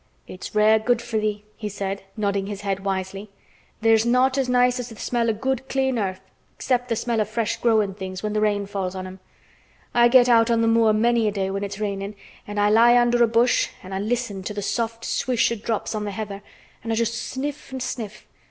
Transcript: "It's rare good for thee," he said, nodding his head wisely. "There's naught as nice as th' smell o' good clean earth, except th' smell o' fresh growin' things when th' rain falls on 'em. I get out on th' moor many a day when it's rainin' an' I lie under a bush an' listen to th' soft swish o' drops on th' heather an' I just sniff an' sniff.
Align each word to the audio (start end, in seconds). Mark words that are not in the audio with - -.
"It's 0.25 0.55
rare 0.55 0.79
good 0.79 0.99
for 0.99 1.17
thee," 1.19 1.43
he 1.55 1.69
said, 1.69 2.01
nodding 2.17 2.47
his 2.47 2.61
head 2.61 2.79
wisely. 2.79 3.29
"There's 3.81 4.03
naught 4.03 4.35
as 4.35 4.49
nice 4.49 4.79
as 4.79 4.89
th' 4.89 4.97
smell 4.97 5.29
o' 5.29 5.33
good 5.33 5.69
clean 5.69 5.99
earth, 5.99 6.21
except 6.55 6.89
th' 6.89 6.97
smell 6.97 7.21
o' 7.21 7.25
fresh 7.25 7.57
growin' 7.57 7.93
things 7.93 8.23
when 8.23 8.33
th' 8.33 8.37
rain 8.37 8.65
falls 8.65 8.95
on 8.95 9.05
'em. 9.05 9.19
I 9.93 10.07
get 10.07 10.27
out 10.27 10.49
on 10.49 10.63
th' 10.63 10.69
moor 10.69 10.91
many 10.91 11.27
a 11.27 11.31
day 11.31 11.51
when 11.51 11.63
it's 11.63 11.79
rainin' 11.79 12.15
an' 12.47 12.57
I 12.57 12.71
lie 12.71 12.97
under 12.97 13.23
a 13.23 13.27
bush 13.27 13.69
an' 13.83 14.09
listen 14.09 14.41
to 14.41 14.55
th' 14.55 14.63
soft 14.65 15.05
swish 15.05 15.51
o' 15.51 15.55
drops 15.55 15.93
on 15.93 16.05
th' 16.07 16.13
heather 16.13 16.41
an' 16.83 16.91
I 16.91 16.95
just 16.95 17.13
sniff 17.13 17.71
an' 17.71 17.79
sniff. 17.79 18.25